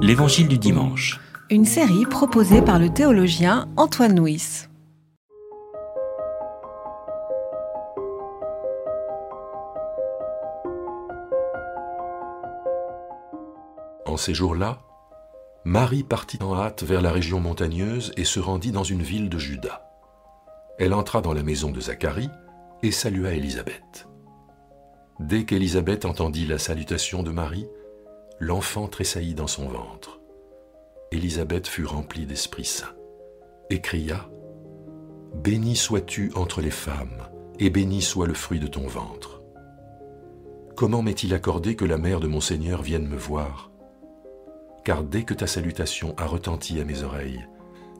L'Évangile 0.00 0.48
du 0.48 0.58
dimanche. 0.58 1.20
Une 1.50 1.64
série 1.64 2.06
proposée 2.06 2.62
par 2.62 2.78
le 2.78 2.88
théologien 2.88 3.68
Antoine 3.76 4.18
Nuis. 4.18 4.66
En 14.06 14.16
ces 14.16 14.34
jours-là, 14.34 14.78
Marie 15.64 16.02
partit 16.02 16.38
en 16.42 16.54
hâte 16.54 16.82
vers 16.82 17.02
la 17.02 17.12
région 17.12 17.40
montagneuse 17.40 18.12
et 18.16 18.24
se 18.24 18.40
rendit 18.40 18.72
dans 18.72 18.84
une 18.84 19.02
ville 19.02 19.28
de 19.28 19.38
Juda. 19.38 19.90
Elle 20.78 20.94
entra 20.94 21.20
dans 21.20 21.34
la 21.34 21.42
maison 21.42 21.70
de 21.70 21.80
Zacharie 21.80 22.30
et 22.82 22.90
salua 22.90 23.32
Élisabeth. 23.32 24.08
Dès 25.20 25.44
qu'Élisabeth 25.44 26.04
entendit 26.04 26.46
la 26.46 26.58
salutation 26.58 27.22
de 27.22 27.30
Marie, 27.30 27.66
l'enfant 28.40 28.88
tressaillit 28.88 29.34
dans 29.34 29.46
son 29.46 29.68
ventre. 29.68 30.20
Élisabeth 31.10 31.66
fut 31.66 31.84
remplie 31.84 32.26
d'Esprit 32.26 32.64
Saint 32.64 32.94
et 33.70 33.80
cria 33.80 34.28
Béni 35.34 35.76
sois-tu 35.76 36.32
entre 36.34 36.62
les 36.62 36.70
femmes, 36.70 37.28
et 37.58 37.70
béni 37.70 38.00
soit 38.00 38.26
le 38.26 38.34
fruit 38.34 38.60
de 38.60 38.66
ton 38.66 38.86
ventre. 38.86 39.42
Comment 40.74 41.02
m'est-il 41.02 41.34
accordé 41.34 41.76
que 41.76 41.84
la 41.84 41.98
mère 41.98 42.20
de 42.20 42.28
mon 42.28 42.40
Seigneur 42.40 42.82
vienne 42.82 43.06
me 43.06 43.16
voir? 43.16 43.70
Car 44.84 45.02
dès 45.02 45.24
que 45.24 45.34
ta 45.34 45.46
salutation 45.46 46.14
a 46.16 46.26
retenti 46.26 46.80
à 46.80 46.84
mes 46.84 47.02
oreilles, 47.02 47.46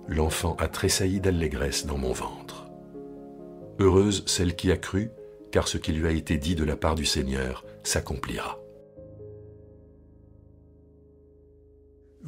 l'enfant 0.06 0.56
a 0.58 0.68
tressailli 0.68 1.20
d'allégresse 1.20 1.86
dans 1.86 1.98
mon 1.98 2.12
ventre. 2.12 2.70
Heureuse 3.78 4.24
celle 4.27 4.56
qui 4.56 4.72
a 4.72 4.77
cru, 4.77 5.10
car 5.52 5.68
ce 5.68 5.77
qui 5.77 5.92
lui 5.92 6.06
a 6.06 6.12
été 6.12 6.38
dit 6.38 6.55
de 6.55 6.64
la 6.64 6.77
part 6.77 6.94
du 6.94 7.05
Seigneur 7.05 7.64
s'accomplira. 7.82 8.58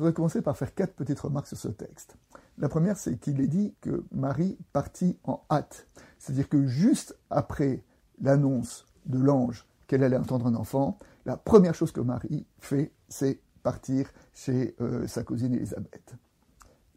Voudrais 0.01 0.13
commencer 0.13 0.43
par 0.43 0.57
faire 0.57 0.75
quatre 0.75 0.95
petites 0.95 1.21
remarques 1.21 1.47
sur 1.47 1.57
ce 1.57 1.69
texte. 1.69 2.17
La 2.59 2.69
première, 2.69 2.97
c'est 2.97 3.19
qu'il 3.19 3.41
est 3.41 3.47
dit 3.47 3.75
que 3.81 4.05
Marie 4.13 4.59
partit 4.73 5.19
en 5.25 5.43
hâte. 5.51 5.87
C'est-à-dire 6.19 6.49
que 6.49 6.67
juste 6.67 7.17
après 7.31 7.83
l'annonce 8.21 8.87
de 9.07 9.19
l'ange 9.19 9.67
qu'elle 9.87 10.03
allait 10.03 10.17
entendre 10.17 10.47
un 10.47 10.55
enfant, 10.55 10.99
la 11.27 11.37
première 11.37 11.75
chose 11.75 11.93
que 11.93 12.01
Marie 12.01 12.47
fait, 12.59 12.93
c'est 13.09 13.41
partir 13.63 14.11
chez 14.33 14.75
euh, 14.81 15.07
sa 15.07 15.23
cousine 15.23 15.55
Élisabeth. 15.55 16.15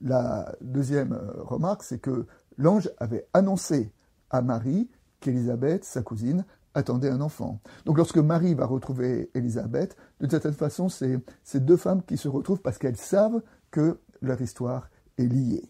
La 0.01 0.53
deuxième 0.61 1.13
euh, 1.13 1.43
remarque, 1.43 1.83
c'est 1.83 1.99
que 1.99 2.25
l'ange 2.57 2.89
avait 2.97 3.27
annoncé 3.33 3.91
à 4.29 4.41
Marie 4.41 4.89
qu'Élisabeth, 5.19 5.83
sa 5.83 6.01
cousine, 6.01 6.45
attendait 6.73 7.09
un 7.09 7.21
enfant. 7.21 7.59
Donc 7.85 7.97
lorsque 7.97 8.17
Marie 8.17 8.53
va 8.55 8.65
retrouver 8.65 9.29
Élisabeth, 9.33 9.95
d'une 10.19 10.29
certaine 10.29 10.53
façon, 10.53 10.89
c'est 10.89 11.19
ces 11.43 11.59
deux 11.59 11.77
femmes 11.77 12.03
qui 12.03 12.17
se 12.17 12.27
retrouvent 12.27 12.61
parce 12.61 12.77
qu'elles 12.77 12.97
savent 12.97 13.41
que 13.71 13.99
leur 14.21 14.41
histoire 14.41 14.89
est 15.17 15.25
liée. 15.25 15.69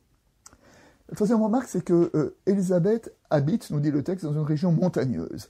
La 1.09 1.15
troisième 1.15 1.41
remarque, 1.41 1.67
c'est 1.67 1.83
que 1.83 2.11
euh, 2.15 2.37
Élisabeth 2.45 3.13
habite, 3.29 3.69
nous 3.71 3.79
dit 3.79 3.91
le 3.91 4.03
texte, 4.03 4.25
dans 4.25 4.33
une 4.33 4.39
région 4.39 4.71
montagneuse. 4.71 5.49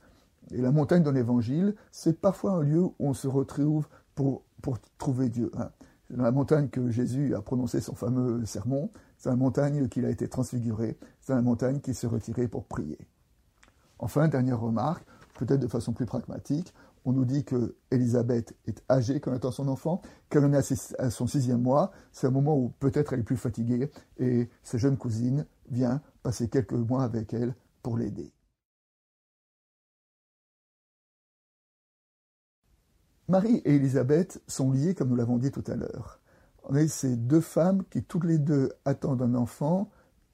Et 0.51 0.61
la 0.61 0.71
montagne 0.71 1.03
dans 1.03 1.11
l'Évangile, 1.11 1.75
c'est 1.91 2.19
parfois 2.19 2.53
un 2.53 2.61
lieu 2.61 2.81
où 2.81 2.93
on 2.99 3.13
se 3.13 3.27
retrouve 3.27 3.87
pour, 4.15 4.43
pour 4.61 4.79
trouver 4.97 5.29
Dieu. 5.29 5.51
Hein. 5.57 5.69
C'est 6.07 6.17
dans 6.17 6.23
la 6.23 6.31
montagne 6.31 6.69
que 6.69 6.91
Jésus 6.91 7.33
a 7.33 7.41
prononcé 7.41 7.79
son 7.79 7.95
fameux 7.95 8.45
sermon, 8.45 8.91
c'est 9.17 9.29
la 9.29 9.35
montagne 9.35 9.87
qu'il 9.87 10.05
a 10.05 10.09
été 10.09 10.27
transfiguré, 10.27 10.97
c'est 11.21 11.33
la 11.33 11.41
montagne 11.41 11.79
qu'il 11.79 11.95
s'est 11.95 12.07
retiré 12.07 12.47
pour 12.47 12.65
prier. 12.65 12.97
Enfin, 13.99 14.27
dernière 14.27 14.59
remarque, 14.59 15.05
peut-être 15.33 15.59
de 15.59 15.67
façon 15.67 15.93
plus 15.93 16.05
pragmatique, 16.05 16.73
on 17.05 17.11
nous 17.11 17.25
dit 17.25 17.43
que 17.43 17.75
Elisabeth 17.91 18.55
est 18.65 18.83
âgée 18.89 19.19
quand 19.19 19.31
elle 19.31 19.37
attend 19.37 19.51
son 19.51 19.67
enfant, 19.67 20.01
qu'elle 20.29 20.45
en 20.45 20.53
est 20.53 20.95
à 20.99 21.09
son 21.09 21.27
sixième 21.27 21.61
mois. 21.61 21.91
C'est 22.11 22.27
un 22.27 22.31
moment 22.31 22.57
où 22.57 22.69
peut-être 22.79 23.13
elle 23.13 23.21
est 23.21 23.23
plus 23.23 23.37
fatiguée 23.37 23.91
et 24.17 24.49
sa 24.63 24.77
jeune 24.77 24.97
cousine 24.97 25.45
vient 25.69 26.01
passer 26.21 26.47
quelques 26.49 26.73
mois 26.73 27.03
avec 27.03 27.33
elle 27.33 27.55
pour 27.81 27.97
l'aider. 27.97 28.31
Marie 33.27 33.61
et 33.65 33.75
Élisabeth 33.75 34.41
sont 34.47 34.71
liées 34.71 34.95
comme 34.95 35.09
nous 35.09 35.15
l'avons 35.15 35.37
dit 35.37 35.51
tout 35.51 35.63
à 35.67 35.75
l'heure. 35.75 36.19
On 36.63 36.75
a 36.75 36.87
ces 36.87 37.17
deux 37.17 37.41
femmes 37.41 37.83
qui 37.89 38.03
toutes 38.03 38.23
les 38.25 38.37
deux 38.37 38.71
attendent 38.85 39.21
un 39.21 39.35
enfant, 39.35 39.89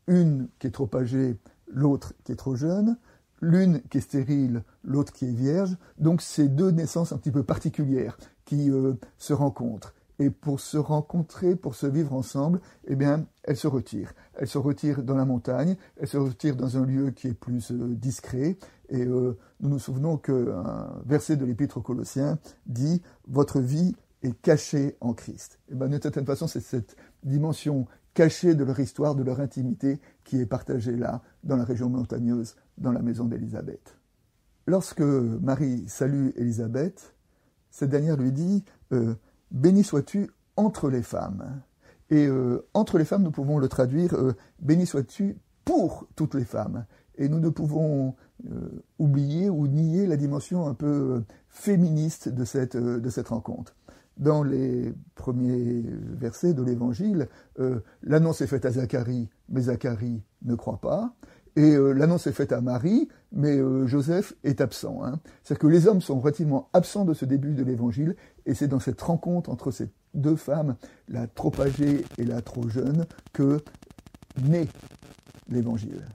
une 0.07 0.49
qui 0.59 0.67
est 0.67 0.71
trop 0.71 0.89
âgée, 0.95 1.39
l'autre 1.67 2.13
qui 2.23 2.31
est 2.31 2.35
trop 2.35 2.55
jeune, 2.55 2.97
l'une 3.41 3.81
qui 3.89 3.99
est 3.99 4.01
stérile, 4.01 4.63
l'autre 4.83 5.13
qui 5.13 5.25
est 5.25 5.33
vierge. 5.33 5.77
Donc 5.97 6.21
c'est 6.21 6.47
deux 6.47 6.71
naissances 6.71 7.11
un 7.11 7.17
petit 7.17 7.31
peu 7.31 7.43
particulières 7.43 8.17
qui 8.45 8.69
euh, 8.69 8.93
se 9.17 9.33
rencontrent. 9.33 9.93
Et 10.21 10.29
pour 10.29 10.59
se 10.59 10.77
rencontrer, 10.77 11.55
pour 11.55 11.75
se 11.75 11.87
vivre 11.87 12.13
ensemble, 12.13 12.59
eh 12.87 12.95
bien, 12.95 13.25
elles 13.43 13.55
se 13.55 13.67
retirent. 13.67 14.13
Elles 14.33 14.49
se 14.49 14.57
retirent 14.57 15.01
dans 15.01 15.15
la 15.15 15.23
montagne, 15.23 15.77
elles 15.97 16.09
se 16.09 16.17
retirent 16.17 16.57
dans 16.57 16.77
un 16.77 16.85
lieu 16.85 17.11
qui 17.11 17.27
est 17.27 17.33
plus 17.33 17.71
euh, 17.71 17.95
discret. 17.95 18.57
Et 18.89 19.05
euh, 19.05 19.37
nous 19.61 19.69
nous 19.69 19.79
souvenons 19.79 20.17
qu'un 20.17 20.89
verset 21.05 21.37
de 21.37 21.45
l'Épître 21.45 21.77
aux 21.77 21.81
Colossiens 21.81 22.37
dit 22.65 23.01
Votre 23.27 23.61
vie 23.61 23.95
est 24.21 24.33
cachée 24.41 24.97
en 24.99 25.13
Christ. 25.13 25.59
Et 25.71 25.75
bien, 25.75 25.87
d'une 25.87 26.01
certaine 26.01 26.25
façon, 26.25 26.47
c'est 26.47 26.59
cette 26.59 26.97
dimension 27.23 27.87
cachée 28.13 28.55
de 28.55 28.65
leur 28.65 28.79
histoire, 28.79 29.15
de 29.15 29.23
leur 29.23 29.39
intimité, 29.39 30.01
qui 30.25 30.41
est 30.41 30.45
partagée 30.45 30.97
là, 30.97 31.21
dans 31.43 31.55
la 31.55 31.63
région 31.63 31.89
montagneuse 31.89 32.55
dans 32.79 32.91
la 32.91 33.01
maison 33.01 33.25
d'Élisabeth. 33.25 33.97
Lorsque 34.65 35.01
Marie 35.01 35.83
salue 35.87 36.29
Élisabeth, 36.35 37.15
cette 37.71 37.89
dernière 37.89 38.17
lui 38.17 38.31
dit 38.31 38.63
euh, 38.91 39.15
Béni 39.51 39.83
sois-tu 39.83 40.29
entre 40.55 40.89
les 40.89 41.01
femmes. 41.01 41.61
Et 42.09 42.27
euh, 42.27 42.65
entre 42.73 42.97
les 42.97 43.05
femmes, 43.05 43.23
nous 43.23 43.31
pouvons 43.31 43.57
le 43.57 43.67
traduire 43.67 44.13
euh, 44.13 44.33
Béni 44.59 44.85
sois-tu 44.85 45.37
pour 45.65 46.07
toutes 46.15 46.35
les 46.35 46.45
femmes. 46.45 46.85
Et 47.17 47.27
nous 47.27 47.39
ne 47.39 47.49
pouvons 47.49 48.15
oublier 48.97 49.49
ou 49.49 49.67
nier 49.67 50.07
la 50.07 50.15
dimension 50.15 50.67
un 50.67 50.73
peu 50.73 51.23
féministe 51.49 52.29
de 52.29 52.45
cette, 52.45 52.77
de 52.77 53.09
cette 53.09 53.27
rencontre. 53.27 53.75
Dans 54.15 54.41
les 54.41 54.93
premiers 55.15 55.83
versets 56.13 56.53
de 56.53 56.63
l'Évangile, 56.63 57.27
l'annonce 58.03 58.39
est 58.39 58.47
faite 58.47 58.65
à 58.65 58.71
Zacharie, 58.71 59.27
mais 59.49 59.63
Zacharie 59.63 60.23
ne 60.43 60.55
croit 60.55 60.79
pas. 60.79 61.13
Et 61.55 61.75
euh, 61.75 61.91
l'annonce 61.91 62.27
est 62.27 62.31
faite 62.31 62.51
à 62.51 62.61
Marie, 62.61 63.09
mais 63.31 63.57
euh, 63.57 63.87
Joseph 63.87 64.33
est 64.43 64.61
absent. 64.61 65.03
Hein. 65.03 65.19
C'est-à-dire 65.43 65.59
que 65.59 65.67
les 65.67 65.87
hommes 65.87 66.01
sont 66.01 66.19
relativement 66.19 66.69
absents 66.73 67.05
de 67.05 67.13
ce 67.13 67.25
début 67.25 67.53
de 67.53 67.63
l'évangile, 67.63 68.15
et 68.45 68.53
c'est 68.53 68.67
dans 68.67 68.79
cette 68.79 69.01
rencontre 69.01 69.49
entre 69.49 69.71
ces 69.71 69.89
deux 70.13 70.35
femmes, 70.35 70.75
la 71.07 71.27
trop 71.27 71.51
âgée 71.59 72.05
et 72.17 72.23
la 72.23 72.41
trop 72.41 72.67
jeune, 72.69 73.05
que 73.33 73.59
naît 74.41 74.67
l'évangile. 75.49 76.05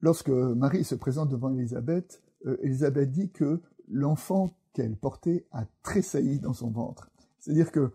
Lorsque 0.00 0.30
Marie 0.30 0.82
se 0.84 0.96
présente 0.96 1.28
devant 1.28 1.54
Élisabeth, 1.54 2.22
euh, 2.46 2.56
Élisabeth 2.62 3.12
dit 3.12 3.30
que 3.30 3.60
l'enfant 3.88 4.50
qu'elle 4.72 4.96
portait 4.96 5.46
a 5.52 5.64
tressailli 5.82 6.40
dans 6.40 6.54
son 6.54 6.70
ventre. 6.70 7.10
C'est-à-dire 7.38 7.70
que 7.70 7.92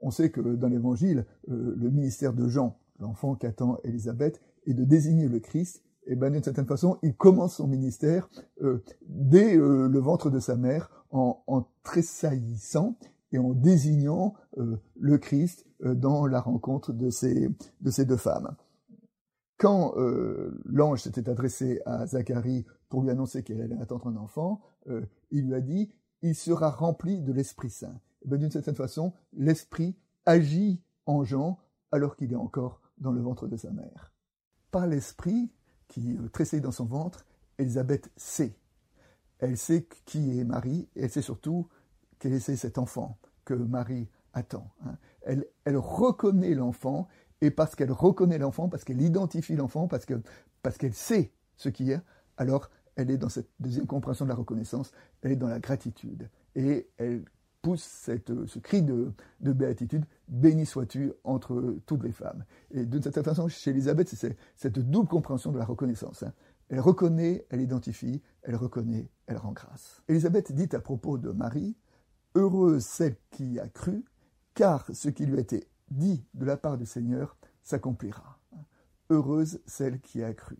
on 0.00 0.10
sait 0.10 0.30
que 0.30 0.40
dans 0.40 0.68
l'Évangile, 0.68 1.26
euh, 1.48 1.74
le 1.76 1.90
ministère 1.90 2.32
de 2.32 2.48
Jean, 2.48 2.78
l'enfant 2.98 3.34
qu'attend 3.34 3.78
Élisabeth, 3.84 4.40
est 4.66 4.74
de 4.74 4.84
désigner 4.84 5.28
le 5.28 5.40
Christ. 5.40 5.82
Et 6.06 6.16
bien 6.16 6.30
d'une 6.30 6.42
certaine 6.42 6.66
façon, 6.66 6.98
il 7.02 7.14
commence 7.14 7.56
son 7.56 7.68
ministère 7.68 8.28
euh, 8.62 8.82
dès 9.06 9.56
euh, 9.56 9.88
le 9.88 9.98
ventre 9.98 10.30
de 10.30 10.40
sa 10.40 10.56
mère 10.56 11.04
en, 11.10 11.42
en 11.46 11.66
tressaillissant 11.82 12.96
et 13.32 13.38
en 13.38 13.52
désignant 13.52 14.34
le 14.56 15.18
Christ 15.18 15.64
dans 15.80 16.26
la 16.26 16.40
rencontre 16.40 16.92
de 16.92 17.10
ces 17.10 17.48
deux 18.04 18.16
femmes. 18.16 18.56
Quand 19.56 19.94
l'ange 20.64 21.02
s'était 21.02 21.28
adressé 21.30 21.80
à 21.86 22.08
Zacharie 22.08 22.66
pour 22.88 23.02
lui 23.02 23.10
annoncer 23.10 23.44
qu'elle 23.44 23.60
allait 23.60 23.80
attendre 23.80 24.08
un 24.08 24.16
enfant, 24.16 24.62
il 25.30 25.46
lui 25.46 25.54
a 25.54 25.60
dit, 25.60 25.92
il 26.22 26.34
sera 26.34 26.70
rempli 26.70 27.20
de 27.20 27.32
l'Esprit 27.32 27.70
Saint. 27.70 28.00
Eh 28.22 28.28
ben, 28.28 28.38
d'une 28.38 28.50
certaine 28.50 28.74
façon, 28.74 29.12
l'esprit 29.32 29.96
agit 30.26 30.80
en 31.06 31.24
Jean 31.24 31.58
alors 31.92 32.16
qu'il 32.16 32.32
est 32.32 32.36
encore 32.36 32.80
dans 32.98 33.12
le 33.12 33.20
ventre 33.20 33.46
de 33.46 33.56
sa 33.56 33.70
mère. 33.70 34.12
Par 34.70 34.86
l'esprit 34.86 35.50
qui 35.88 36.16
euh, 36.16 36.28
tressaille 36.28 36.60
dans 36.60 36.72
son 36.72 36.84
ventre, 36.84 37.24
Elisabeth 37.58 38.10
sait. 38.16 38.56
Elle 39.38 39.56
sait 39.56 39.88
qui 40.04 40.38
est 40.38 40.44
Marie 40.44 40.88
et 40.94 41.04
elle 41.04 41.10
sait 41.10 41.22
surtout 41.22 41.68
qu'elle 42.18 42.34
est 42.34 42.56
cet 42.56 42.78
enfant 42.78 43.18
que 43.44 43.54
Marie 43.54 44.08
attend. 44.34 44.70
Hein. 44.84 44.96
Elle, 45.22 45.46
elle 45.64 45.78
reconnaît 45.78 46.54
l'enfant 46.54 47.08
et 47.40 47.50
parce 47.50 47.74
qu'elle 47.74 47.90
reconnaît 47.90 48.38
l'enfant, 48.38 48.68
parce 48.68 48.84
qu'elle 48.84 49.00
identifie 49.00 49.56
l'enfant, 49.56 49.88
parce 49.88 50.04
qu'elle 50.04 50.22
parce 50.62 50.76
qu'elle 50.76 50.94
sait 50.94 51.32
ce 51.56 51.70
qui 51.70 51.90
est, 51.90 52.00
alors 52.36 52.70
elle 52.96 53.10
est 53.10 53.18
dans 53.18 53.28
cette 53.28 53.48
deuxième 53.58 53.86
compréhension 53.86 54.24
de 54.24 54.30
la 54.30 54.36
reconnaissance, 54.36 54.92
elle 55.22 55.32
est 55.32 55.36
dans 55.36 55.48
la 55.48 55.60
gratitude. 55.60 56.28
Et 56.54 56.88
elle 56.96 57.24
pousse 57.62 57.82
ce 58.46 58.58
cri 58.58 58.82
de, 58.82 59.12
béatitude, 59.40 60.04
béni 60.28 60.66
sois-tu 60.66 61.12
entre 61.24 61.76
toutes 61.86 62.02
les 62.02 62.12
femmes. 62.12 62.44
Et 62.70 62.84
d'une 62.86 63.02
certaine 63.02 63.24
façon, 63.24 63.48
chez 63.48 63.70
Elisabeth, 63.70 64.08
c'est 64.08 64.36
cette 64.56 64.78
double 64.78 65.08
compréhension 65.08 65.52
de 65.52 65.58
la 65.58 65.64
reconnaissance. 65.64 66.22
Hein. 66.22 66.32
Elle 66.68 66.80
reconnaît, 66.80 67.46
elle 67.50 67.60
identifie, 67.60 68.22
elle 68.42 68.56
reconnaît, 68.56 69.10
elle 69.26 69.36
rend 69.36 69.52
grâce. 69.52 70.02
Élisabeth 70.08 70.52
dit 70.52 70.68
à 70.74 70.80
propos 70.80 71.18
de 71.18 71.30
Marie, 71.30 71.76
Heureuse 72.36 72.84
celle 72.84 73.16
qui 73.30 73.58
a 73.58 73.68
cru, 73.68 74.04
car 74.54 74.86
ce 74.92 75.08
qui 75.08 75.26
lui 75.26 75.36
a 75.36 75.40
été 75.40 75.66
dit 75.90 76.24
de 76.34 76.44
la 76.44 76.56
part 76.56 76.78
du 76.78 76.86
Seigneur 76.86 77.36
s'accomplira. 77.62 78.38
Heureuse 79.10 79.60
celle 79.66 80.00
qui 80.00 80.22
a 80.22 80.32
cru. 80.32 80.56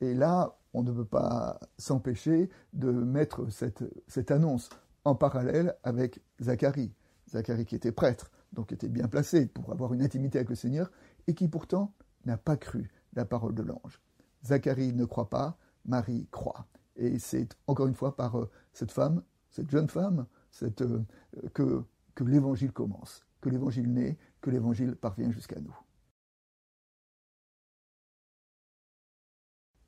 Et 0.00 0.14
là, 0.14 0.56
on 0.72 0.82
ne 0.82 0.92
peut 0.92 1.04
pas 1.04 1.60
s'empêcher 1.78 2.50
de 2.72 2.90
mettre 2.90 3.48
cette, 3.50 4.30
annonce 4.30 4.68
en 5.04 5.14
parallèle 5.14 5.76
avec 5.82 6.20
Zacharie. 6.40 6.92
Zacharie 7.30 7.64
qui 7.64 7.76
était 7.76 7.92
prêtre, 7.92 8.30
donc 8.52 8.72
était 8.72 8.88
bien 8.88 9.08
placé 9.08 9.46
pour 9.46 9.70
avoir 9.72 9.94
une 9.94 10.02
intimité 10.02 10.38
avec 10.38 10.50
le 10.50 10.56
Seigneur, 10.56 10.90
et 11.26 11.34
qui 11.34 11.48
pourtant 11.48 11.94
n'a 12.26 12.36
pas 12.36 12.56
cru 12.56 12.90
la 13.14 13.24
parole 13.24 13.54
de 13.54 13.62
l'ange. 13.62 14.00
Zacharie 14.44 14.92
ne 14.92 15.04
croit 15.04 15.30
pas, 15.30 15.56
Marie 15.84 16.28
croit. 16.30 16.66
Et 16.96 17.18
c'est 17.18 17.56
encore 17.66 17.86
une 17.86 17.94
fois 17.94 18.16
par 18.16 18.38
euh, 18.38 18.50
cette 18.72 18.92
femme, 18.92 19.22
cette 19.50 19.70
jeune 19.70 19.88
femme, 19.88 20.26
euh, 20.62 21.00
que 21.44 22.24
l'évangile 22.24 22.72
commence, 22.72 23.26
que 23.40 23.48
l'évangile 23.48 23.92
naît, 23.92 24.18
que 24.40 24.50
l'évangile 24.50 24.96
parvient 24.96 25.30
jusqu'à 25.30 25.60
nous. 25.60 25.76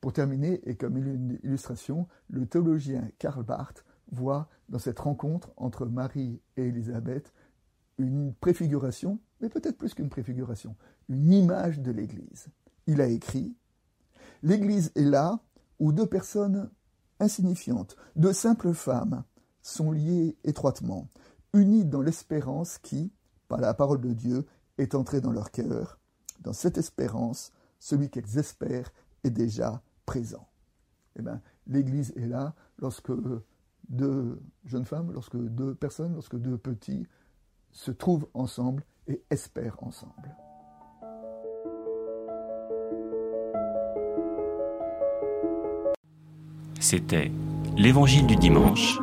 Pour 0.06 0.12
terminer, 0.12 0.60
et 0.70 0.76
comme 0.76 0.98
illustration, 1.42 2.06
le 2.28 2.46
théologien 2.46 3.10
Karl 3.18 3.42
Barth 3.42 3.84
voit 4.12 4.48
dans 4.68 4.78
cette 4.78 5.00
rencontre 5.00 5.50
entre 5.56 5.84
Marie 5.84 6.40
et 6.56 6.68
Élisabeth 6.68 7.34
une 7.98 8.32
préfiguration, 8.32 9.18
mais 9.40 9.48
peut-être 9.48 9.76
plus 9.76 9.94
qu'une 9.94 10.08
préfiguration, 10.08 10.76
une 11.08 11.32
image 11.32 11.80
de 11.80 11.90
l'Église. 11.90 12.46
Il 12.86 13.00
a 13.00 13.08
écrit 13.08 13.56
L'Église 14.44 14.92
est 14.94 15.02
là 15.02 15.40
où 15.80 15.90
deux 15.90 16.06
personnes 16.06 16.70
insignifiantes, 17.18 17.96
deux 18.14 18.32
simples 18.32 18.74
femmes, 18.74 19.24
sont 19.60 19.90
liées 19.90 20.36
étroitement, 20.44 21.08
unies 21.52 21.84
dans 21.84 22.00
l'espérance 22.00 22.78
qui, 22.78 23.12
par 23.48 23.60
la 23.60 23.74
parole 23.74 24.00
de 24.00 24.12
Dieu, 24.12 24.46
est 24.78 24.94
entrée 24.94 25.20
dans 25.20 25.32
leur 25.32 25.50
cœur. 25.50 25.98
Dans 26.42 26.52
cette 26.52 26.78
espérance, 26.78 27.50
celui 27.80 28.08
qu'elles 28.08 28.38
espèrent 28.38 28.92
est 29.24 29.30
déjà 29.30 29.82
présent. 30.06 30.48
Eh 31.18 31.22
bien, 31.22 31.40
l'Église 31.66 32.12
est 32.16 32.26
là 32.26 32.54
lorsque 32.78 33.12
deux 33.88 34.40
jeunes 34.64 34.84
femmes, 34.84 35.12
lorsque 35.12 35.36
deux 35.36 35.74
personnes, 35.74 36.14
lorsque 36.14 36.36
deux 36.36 36.56
petits 36.56 37.06
se 37.72 37.90
trouvent 37.90 38.26
ensemble 38.34 38.84
et 39.08 39.22
espèrent 39.30 39.76
ensemble. 39.82 40.34
C'était 46.80 47.30
L'Évangile 47.76 48.26
du 48.26 48.36
dimanche, 48.36 48.98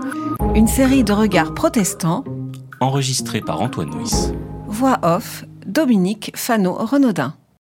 Une 0.55 0.67
série 0.67 1.03
de 1.03 1.13
regards 1.13 1.53
protestants, 1.53 2.23
enregistré 2.79 3.41
par 3.41 3.61
Antoine 3.61 3.89
Nuis. 3.89 4.31
voix 4.67 4.97
off, 5.03 5.45
Dominique 5.67 6.31
Fano-Renaudin. 6.35 7.35